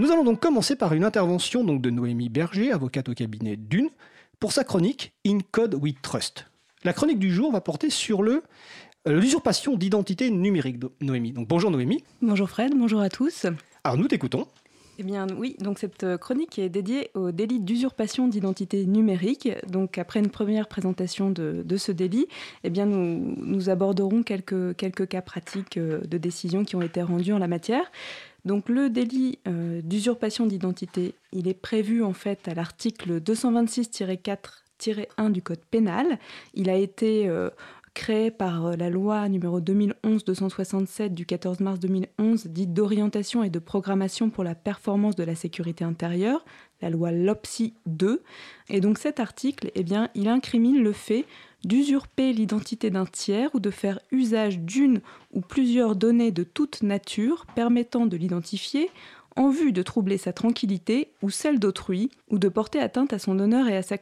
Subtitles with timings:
[0.00, 3.90] Nous allons donc commencer par une intervention donc, de Noémie Berger, avocate au cabinet Dune,
[4.38, 6.46] pour sa chronique In Code We Trust.
[6.84, 8.42] La chronique du jour va porter sur le
[9.06, 11.32] euh, l'usurpation d'identité numérique, Noémie.
[11.32, 12.02] Donc bonjour Noémie.
[12.22, 13.44] Bonjour Fred, bonjour à tous.
[13.84, 14.46] Alors nous t'écoutons.
[14.98, 19.48] Eh bien oui, donc cette euh, chronique est dédiée au délit d'usurpation d'identité numérique.
[19.66, 22.26] Donc après une première présentation de, ce délit,
[22.64, 27.00] eh bien nous, nous aborderons quelques, quelques cas pratiques euh, de décisions qui ont été
[27.00, 27.90] rendues en la matière.
[28.44, 34.60] Donc le délit d'usurpation d'identité, il est prévu en fait à l'article 226-4
[35.16, 36.18] 1 du Code pénal.
[36.54, 37.50] Il a été euh,
[37.94, 43.58] créé par euh, la loi numéro 2011-267 du 14 mars 2011, dite d'orientation et de
[43.58, 46.44] programmation pour la performance de la sécurité intérieure,
[46.80, 48.22] la loi LOPSI 2.
[48.68, 51.26] Et donc cet article, eh bien, il incrimine le fait
[51.64, 55.00] d'usurper l'identité d'un tiers ou de faire usage d'une
[55.32, 58.90] ou plusieurs données de toute nature permettant de l'identifier
[59.36, 63.38] en vue de troubler sa tranquillité ou celle d'autrui, ou de porter atteinte à son
[63.38, 63.96] honneur et à sa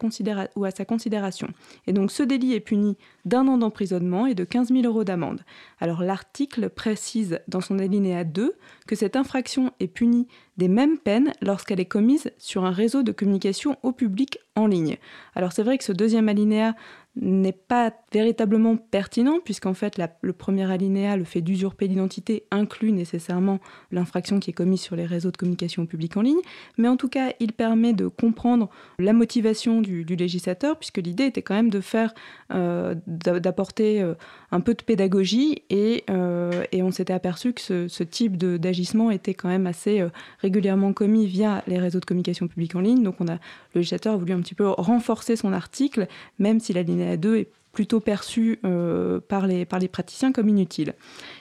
[0.57, 1.49] ou à sa considération.
[1.87, 5.43] Et donc ce délit est puni d'un an d'emprisonnement et de 15 000 euros d'amende.
[5.81, 8.55] Alors l'article précise dans son alinéa 2
[8.87, 13.13] que cette infraction est punie des mêmes peines lorsqu'elle est commise sur un réseau de
[13.13, 14.97] communication au public en ligne.
[15.35, 16.75] Alors c'est vrai que ce deuxième alinéa
[17.21, 23.59] n'est pas véritablement pertinent, puisqu'en fait, le premier alinéa, le fait d'usurper l'identité, inclut nécessairement
[23.91, 26.41] l'infraction qui est commise sur les réseaux de communication publique en ligne.
[26.77, 31.43] Mais en tout cas, il permet de comprendre la motivation du, législateur, puisque l'idée était
[31.43, 32.15] quand même de faire,
[32.53, 34.15] euh, d'apporter euh,
[34.51, 39.49] un peu de pédagogie, et, euh, on s'était aperçu que ce, type d'agissement était quand
[39.49, 40.03] même assez
[40.41, 43.03] régulièrement commis via les réseaux de communication publique en ligne.
[43.03, 46.07] Donc, on a, le législateur a voulu un petit peu renforcer son article,
[46.39, 50.95] même si l'alinéa 2 est plutôt perçu euh, par, les, praticiens comme inutile.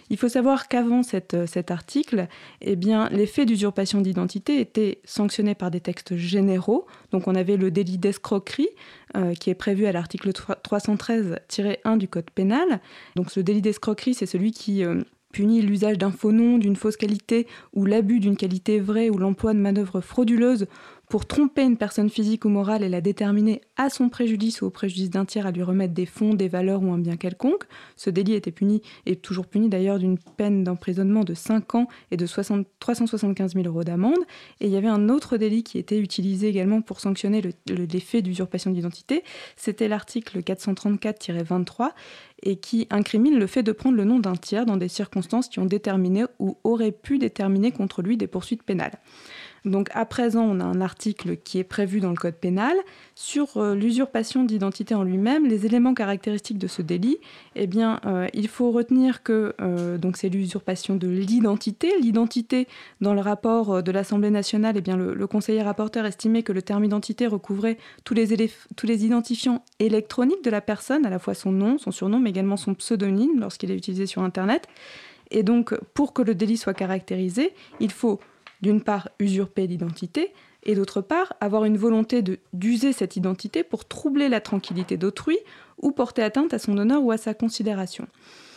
[0.10, 1.02] Il faut savoir qu'avant
[1.34, 2.28] euh, cet article,
[2.62, 6.86] eh les d'usurpation d'identité étaient sanctionnés par des textes généraux.
[7.12, 8.70] Donc on avait le délit d'escroquerie
[9.16, 12.82] euh, qui est prévu à l'article 313-1 du Code pénal.
[13.16, 14.84] Donc ce délit d'escroquerie, c'est celui qui
[15.32, 19.54] punit l'usage d'un faux nom, d'une fausse qualité ou l'abus d'une qualité vraie ou l'emploi
[19.54, 20.68] de manœuvres frauduleuses
[21.10, 24.70] pour tromper une personne physique ou morale et la déterminer à son préjudice ou au
[24.70, 27.64] préjudice d'un tiers à lui remettre des fonds, des valeurs ou un bien quelconque.
[27.96, 32.18] Ce délit était puni, et toujours puni d'ailleurs, d'une peine d'emprisonnement de 5 ans et
[32.18, 34.20] de 60, 375 000 euros d'amende.
[34.60, 38.24] Et il y avait un autre délit qui était utilisé également pour sanctionner le, faits
[38.24, 39.24] d'usurpation d'identité.
[39.56, 41.92] C'était l'article 434-23
[42.44, 45.60] et qui incrimine le fait de prendre le nom d'un tiers dans des circonstances qui
[45.60, 49.00] ont déterminé ou auraient pu déterminer contre lui des poursuites pénales.
[49.68, 52.76] Donc à présent, on a un article qui est prévu dans le Code pénal
[53.16, 57.18] sur euh, l'usurpation d'identité en lui-même, les éléments caractéristiques de ce délit.
[57.56, 61.94] Eh euh, il faut retenir que euh, c'est l'usurpation de l'identité.
[62.00, 62.68] L'identité,
[63.02, 67.28] dans le rapport de l'Assemblée nationale, eh le, conseiller rapporteur estimait que le terme identité
[67.28, 71.78] recouvrait tous les, tous les identifiants électroniques de la personne, à la fois son nom,
[71.78, 74.68] son surnom, mais également son pseudonyme lorsqu'il est utilisé sur Internet.
[75.30, 78.20] Et donc, pour que le délit soit caractérisé, il faut
[78.62, 82.24] d'une part usurper l'identité, et d'autre part avoir une volonté
[82.54, 85.38] d'user cette identité pour troubler la tranquillité d'autrui
[85.82, 88.08] ou porter atteinte à son honneur ou à sa considération.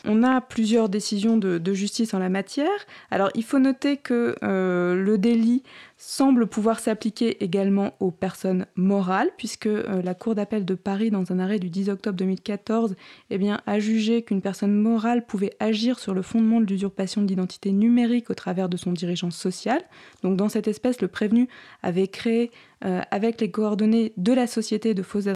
[0.06, 2.68] On a plusieurs décisions de, justice en la matière.
[3.10, 5.62] Alors il faut noter que euh, le délit
[5.96, 11.30] semble pouvoir s'appliquer également aux personnes morales, puisque euh, la Cour d'appel de Paris, dans
[11.30, 12.96] un arrêt du 10 octobre 2014,
[13.28, 18.30] eh a jugé qu'une personne morale pouvait agir sur le fondement de l'usurpation d'identité numérique
[18.30, 19.82] au travers de son dirigeant social.
[20.22, 21.48] Donc dans cette espèce, le prévenu
[21.82, 22.50] avait créé
[22.86, 25.28] euh, avec les coordonnées de la société de faux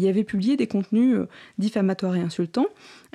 [0.00, 2.68] y avait publié des contenus euh, diffamatoires et insultants.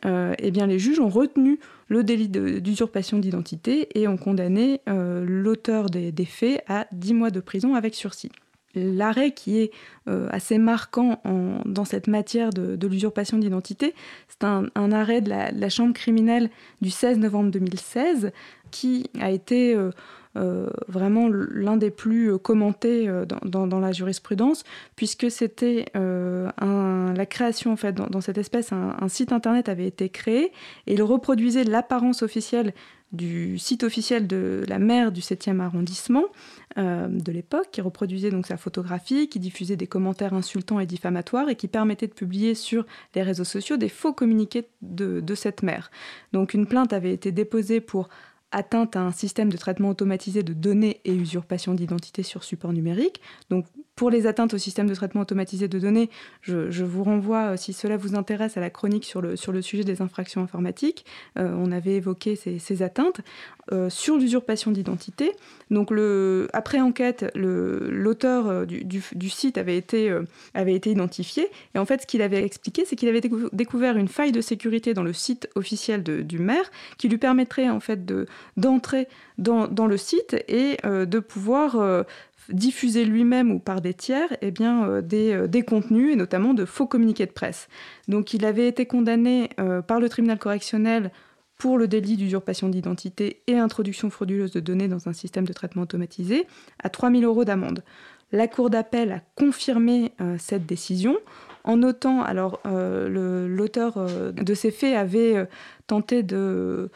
[0.05, 5.89] eh bien, les juges ont retenu le délit d'usurpation d'identité et ont condamné euh, l'auteur
[5.89, 8.31] des, faits à 10 mois de prison avec sursis.
[8.75, 9.71] L'arrêt qui est
[10.07, 11.21] euh, assez marquant
[11.65, 13.95] dans cette matière de, l'usurpation d'identité,
[14.27, 16.49] c'est un, arrêt de la, Chambre criminelle
[16.81, 18.31] du 16 novembre 2016
[18.71, 19.91] qui a été euh,
[20.35, 23.09] euh, vraiment l'un des plus euh, commentés
[23.43, 24.63] dans, la jurisprudence,
[24.95, 30.51] puisque c'était la création, en fait, dans, cette espèce, un, site internet avait été créé
[30.85, 32.73] et il reproduisait l'apparence officielle
[33.13, 36.25] du site officiel de la maire du 7e arrondissement
[36.75, 41.55] de l'époque, qui reproduisait donc sa photographie, qui diffusait des commentaires insultants et diffamatoires et
[41.55, 45.89] qui permettait de publier sur les réseaux sociaux des faux communiqués de, de cette maire.
[46.33, 48.09] Donc une plainte avait été déposée pour
[48.51, 53.21] atteinte à un système de traitement automatisé de données et usurpation d'identité sur support numérique.
[53.97, 56.09] Pour les atteintes au système de traitement automatisé de données,
[56.41, 59.83] je, vous renvoie, si cela vous intéresse, à la chronique sur le, sur le sujet
[59.83, 61.05] des infractions informatiques.
[61.35, 63.19] on avait évoqué ces, atteintes.
[63.89, 65.33] sur l'usurpation d'identité,
[65.71, 65.91] donc
[66.53, 70.15] après enquête, l'auteur du, site avait été,
[70.53, 71.49] avait été identifié.
[71.75, 73.21] Et en fait, ce qu'il avait expliqué, c'est qu'il avait
[73.51, 77.79] découvert une faille de sécurité dans le site officiel du maire qui lui permettrait en
[77.79, 78.05] fait
[78.55, 79.07] d'entrer
[79.37, 82.03] dans, dans, le site et euh, de pouvoir euh,
[82.49, 86.65] diffuser lui-même ou par des tiers eh bien, euh, des, des, contenus et notamment de
[86.65, 87.67] faux communiqués de presse.
[88.07, 89.49] Donc il avait été condamné
[89.87, 91.11] par le tribunal correctionnel
[91.57, 95.81] pour le délit d'usurpation d'identité et introduction frauduleuse de données dans un système de traitement
[95.83, 96.45] automatisé
[96.83, 97.83] à 3 000 euros d'amende.
[98.31, 101.17] La Cour d'appel a confirmé cette décision
[101.67, 105.45] en notant, alors euh, l'auteur euh, de ces faits avait euh,
[105.85, 106.89] tenté de,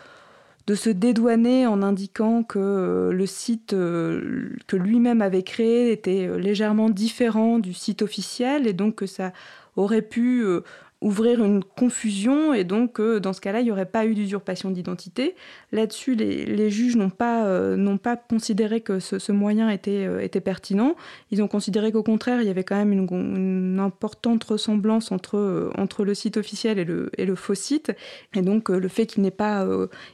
[0.67, 7.59] de se dédouaner en indiquant que le site que lui-même avait créé était légèrement différent
[7.59, 9.33] du site officiel et donc que ça
[9.75, 10.43] aurait pu
[11.01, 14.69] ouvrir une confusion et donc euh, dans ce cas-là, il n'y aurait pas eu d'usurpation
[14.69, 15.35] d'identité.
[15.71, 20.95] Là-dessus, les, juges n'ont pas, euh, pas considéré que ce, moyen était, euh, était pertinent.
[21.31, 26.05] Ils ont considéré qu'au contraire, il y avait quand même une, importante ressemblance entre, entre
[26.05, 27.91] le site officiel et le, et le faux site.
[28.35, 29.67] Et donc le fait qu'il n'ait pas,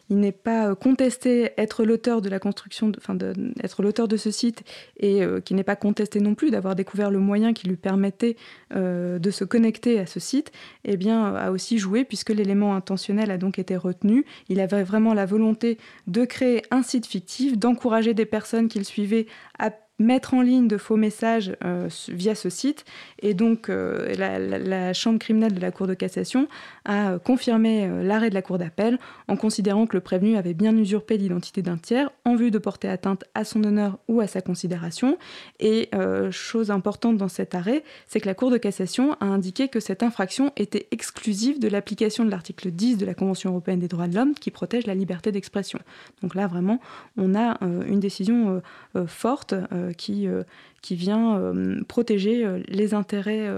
[0.10, 3.18] il pas contesté être l'auteur de la construction, enfin
[3.62, 4.64] être l'auteur de ce site
[4.98, 8.38] et qu'il n'est pas contesté non plus d'avoir découvert le moyen qui lui permettait
[8.74, 10.52] de se connecter à ce site,
[10.88, 14.26] eh bien, a aussi joué puisque l'élément intentionnel a donc été retenu.
[14.50, 19.28] Il avait vraiment la volonté de créer un site fictif, d'encourager des personnes qu'il suivait
[19.60, 22.86] à mettre en ligne de faux messages euh, via ce site.
[23.20, 26.48] Et donc, euh, la, Chambre criminelle de la Cour de cassation
[26.86, 30.76] a confirmé euh, l'arrêt de la Cour d'appel en considérant que le prévenu avait bien
[30.78, 34.42] usurpé l'identité d'un tiers en vue de porter atteinte à son honneur ou à sa
[34.42, 35.18] considération.
[35.60, 35.90] Et
[36.32, 40.04] chose importante dans cet arrêt, c'est que la Cour de cassation a indiqué que cette
[40.04, 44.16] infraction était exclusive de l'application de l'article 10 de la Convention européenne des droits de
[44.16, 45.80] l'homme qui protège la liberté d'expression.
[46.22, 46.80] Donc là, vraiment,
[47.18, 48.62] on a une décision
[49.08, 49.54] forte
[49.94, 50.44] qui, euh,
[50.82, 53.50] qui vient euh, protéger euh, les intérêts,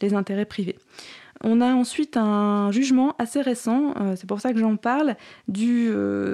[0.00, 0.76] les intérêts privés.
[1.44, 5.16] On a ensuite un jugement assez récent, c'est pour ça que j'en parle,
[5.48, 5.90] du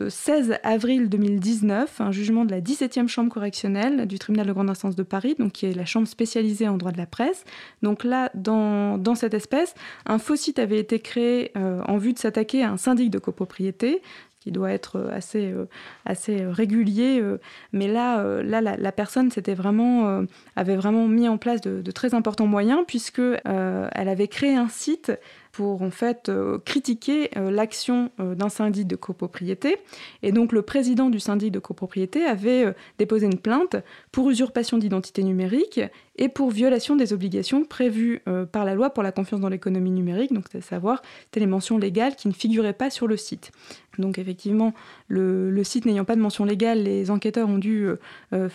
[0.08, 4.94] 16 avril 2019, un jugement de la 17e chambre correctionnelle du tribunal de grande instance
[4.94, 7.44] de Paris, donc qui est la chambre spécialisée en droit de la presse.
[7.82, 9.74] Donc là, dans, dans cette espèce,
[10.06, 14.02] un faux site avait été créé en vue de s'attaquer à un syndic de copropriété
[14.42, 15.66] qui doit être euh, assez, euh,
[16.04, 17.20] assez régulier.
[17.20, 17.38] Euh,
[17.72, 20.24] mais là, la, personne s'était vraiment,
[20.56, 24.68] avait vraiment mis en place de, de très importants moyens puisque elle avait créé un
[24.68, 25.12] site
[25.52, 29.76] pour en fait euh, critiquer euh, l'action euh, d'un syndic de copropriété.
[30.22, 33.76] Et donc le président du syndic de copropriété avait déposé une plainte
[34.10, 35.80] pour usurpation d'identité numérique
[36.16, 38.22] et pour violation des obligations prévues
[38.52, 41.02] par la loi pour la confiance dans l'économie numérique, donc c'est à savoir
[41.34, 43.50] les mentions légales qui ne figuraient pas sur le site.
[43.98, 44.74] Donc effectivement,
[45.08, 47.88] le, site n'ayant pas de mention légale, les enquêteurs ont dû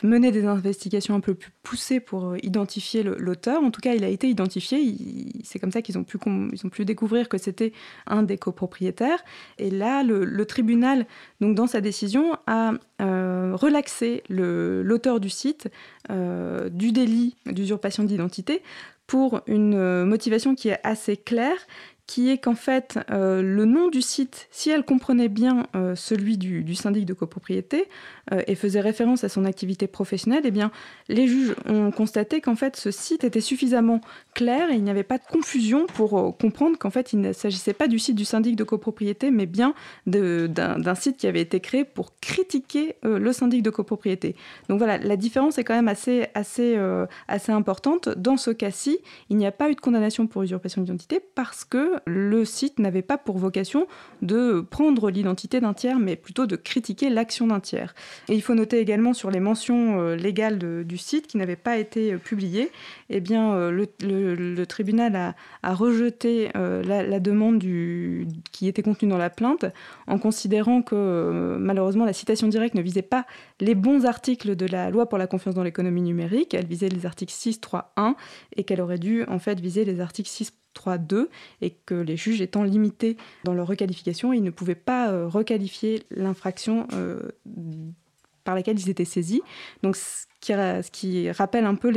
[0.03, 3.63] mener des investigations un peu plus poussées pour identifier l'auteur.
[3.63, 4.95] En tout cas, il a été identifié.
[5.43, 6.17] C'est comme ça qu'ils ont pu,
[6.53, 7.73] ils ont pu découvrir que c'était
[8.07, 9.23] un des copropriétaires.
[9.59, 11.05] Et là, le, tribunal,
[11.39, 15.69] dans sa décision, a euh, relaxé l'auteur du site
[16.09, 18.63] euh, du délit d'usurpation d'identité
[19.05, 21.59] pour une euh, motivation qui est assez claire,
[22.07, 27.05] qui est qu'en fait, le nom du site, si elle comprenait bien celui du, syndic
[27.05, 27.89] de copropriété
[28.31, 30.71] euh, et faisait référence à son activité professionnelle, eh bien,
[31.09, 34.01] les juges ont constaté qu'en fait, ce site était suffisamment
[34.33, 37.73] clair et il n'y avait pas de confusion pour comprendre qu'en fait, il ne s'agissait
[37.73, 39.73] pas du site du syndic de copropriété, mais bien
[40.05, 44.35] d'un site qui avait été créé pour critiquer le syndic de copropriété.
[44.69, 46.77] Donc voilà, la différence est quand même assez, assez,
[47.27, 48.09] assez importante.
[48.09, 48.99] Dans ce cas-ci,
[49.29, 53.01] il n'y a pas eu de condamnation pour usurpation d'identité parce que le site n'avait
[53.01, 53.87] pas pour vocation
[54.21, 57.93] de prendre l'identité d'un tiers, mais plutôt de critiquer l'action d'un tiers.
[58.29, 61.77] Et il faut noter également sur les mentions euh, légales du site qui n'avaient pas
[61.77, 62.71] été euh, publiées,
[63.09, 69.65] eh bien, euh, le, tribunal a, rejeté la, demande qui était contenue dans la plainte
[70.07, 73.25] en considérant que malheureusement la citation directe ne visait pas
[73.59, 77.05] les bons articles de la loi pour la confiance dans l'économie numérique, elle visait les
[77.05, 78.15] articles 6, 3, 1
[78.55, 81.27] et qu'elle aurait dû en fait viser les articles 6, 3.2
[81.61, 86.87] et que les juges étant limités dans leur requalification, ils ne pouvaient pas requalifier l'infraction
[88.47, 89.41] par laquelle ils étaient saisis.
[89.83, 90.25] Donc ce
[90.91, 91.91] qui, rappelle un peu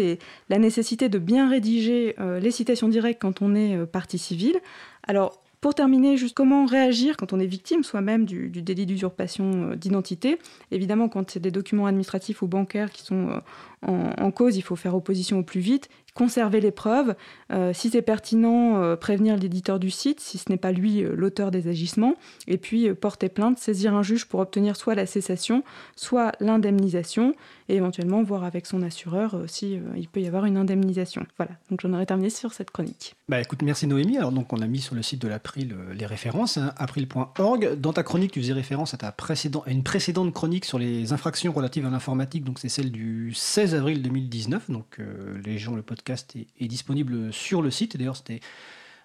[0.49, 4.59] la nécessité de bien rédiger euh, les citations directes quand on est partie civile.
[5.07, 10.41] Alors Pour terminer, juste comment réagir quand on est victime soi-même du, délit d'usurpation d'identité?
[10.73, 13.41] Évidemment, quand c'est des documents administratifs ou bancaires qui sont
[13.87, 17.15] en, cause, il faut faire opposition au plus vite, conserver les preuves,
[17.53, 21.15] euh, si c'est pertinent, euh, prévenir l'éditeur du site, si ce n'est pas lui euh,
[21.17, 22.15] l'auteur des agissements,
[22.47, 25.63] et puis porter plainte, saisir un juge pour obtenir soit la cessation,
[25.97, 27.35] soit l'indemnisation,
[27.69, 31.25] et éventuellement voir avec son assureur si il peut y avoir une indemnisation.
[31.37, 33.15] Voilà, donc j'en aurais terminé sur cette chronique.
[33.29, 34.19] Bah écoute, merci Noémie.
[34.19, 37.77] Alors donc on a mis sur le site de l'April les références, hein, april.org.
[37.79, 41.13] Dans ta chronique, tu faisais référence à, ta précédent, à une précédente chronique sur les
[41.13, 44.69] infractions relatives à l'informatique, donc c'est celle du 16 avril 2019.
[44.69, 44.99] Donc
[45.45, 47.97] les gens, le podcast est, disponible sur le site.
[47.97, 48.41] D'ailleurs, c'était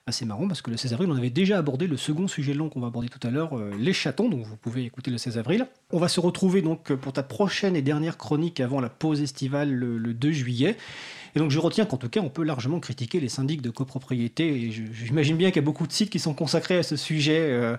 [0.08, 2.70] assez marrant parce que le 16 avril, on avait déjà abordé le second sujet long
[2.70, 5.38] qu'on va aborder tout à l'heure, euh, les chatons, donc vous pouvez écouter le 16
[5.38, 5.68] avril.
[5.96, 9.72] On va se retrouver donc pour ta prochaine et dernière chronique avant la pause estivale
[9.72, 10.75] le 2 juillet.
[11.36, 14.48] Et donc je retiens qu'en tout cas, on peut largement critiquer les syndics de copropriété.
[14.48, 17.40] Et j'imagine bien qu'il y a beaucoup de sites qui sont consacrés à ce sujet
[17.40, 17.78] euh,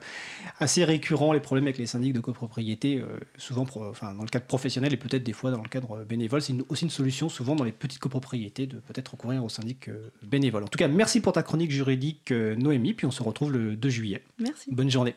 [0.61, 4.46] assez récurrent, les problèmes avec les syndics de copropriété, euh, souvent enfin, dans le cadre
[4.46, 6.42] professionnel et peut-être des fois dans le cadre bénévole.
[6.42, 10.11] C'est aussi une solution souvent dans les petites copropriétés de peut-être recourir aux syndics euh,
[10.23, 10.64] bénévoles.
[10.64, 13.88] En tout cas, merci pour ta chronique juridique, Noémie, puis on se retrouve le 2
[13.88, 14.23] juillet.
[14.38, 14.70] Merci.
[14.70, 15.14] Bonne journée.